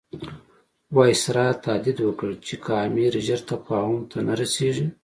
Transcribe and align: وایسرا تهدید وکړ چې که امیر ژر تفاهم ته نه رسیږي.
وایسرا 0.95 1.47
تهدید 1.65 1.97
وکړ 2.03 2.29
چې 2.47 2.55
که 2.63 2.71
امیر 2.85 3.11
ژر 3.27 3.39
تفاهم 3.51 3.99
ته 4.11 4.17
نه 4.27 4.33
رسیږي. 4.41 4.85